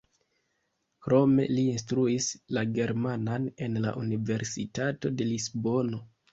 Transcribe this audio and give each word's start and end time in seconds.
Krome 1.07 1.45
li 1.51 1.65
instruis 1.73 2.31
la 2.59 2.65
germanan 2.79 3.47
en 3.69 3.81
la 3.87 3.95
Universitato 4.03 5.17
de 5.21 5.33
Lisbono. 5.33 6.05